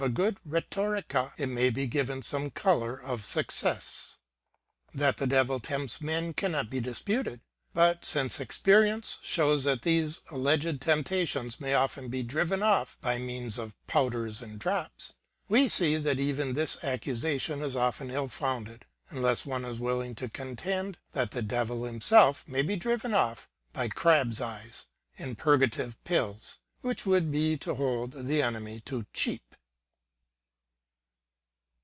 a 0.03 0.09
good 0.09 0.39
rketorica 0.49 1.31
it 1.37 1.45
may 1.45 1.69
be 1.69 1.85
given 1.85 2.23
some 2.23 2.49
color 2.49 2.97
of 2.99 3.23
success. 3.23 4.15
That 4.95 5.17
the 5.17 5.27
Devil 5.27 5.59
tempts 5.59 6.01
men 6.01 6.33
cannot 6.33 6.65
well 6.65 6.69
be 6.71 6.79
disputed; 6.79 7.39
but 7.71 8.03
since 8.03 8.39
experience 8.39 9.19
shows 9.21 9.63
that 9.65 9.83
these 9.83 10.21
alleged 10.31 10.81
temptations 10.81 11.59
may 11.61 11.75
often 11.75 12.07
be 12.07 12.23
driven 12.23 12.63
off 12.63 12.97
by 12.99 13.19
means 13.19 13.59
of 13.59 13.75
powders 13.85 14.41
and 14.41 14.57
drops, 14.57 15.17
we 15.47 15.67
see 15.67 15.97
that 15.97 16.19
even 16.19 16.53
this 16.53 16.83
accusation 16.83 17.61
is 17.61 17.75
often 17.75 18.09
ill 18.09 18.27
founded, 18.27 18.85
unless 19.11 19.45
one 19.45 19.63
is 19.63 19.77
willing 19.79 20.15
to 20.15 20.27
contend 20.27 20.97
that 21.11 21.29
the 21.29 21.43
Devil 21.43 21.85
him 21.85 22.01
self 22.01 22.47
may 22.47 22.63
be 22.63 22.75
driven 22.75 23.13
off 23.13 23.51
by 23.71 23.87
crabs* 23.87 24.41
eyes 24.41 24.87
and 25.19 25.37
purgative 25.37 26.03
pills; 26.05 26.57
which 26.79 27.05
Would 27.05 27.31
be 27.31 27.55
to 27.57 27.75
hold 27.75 28.13
the 28.25 28.41
enemy 28.41 28.79
too 28.79 29.05
cheap. 29.13 29.43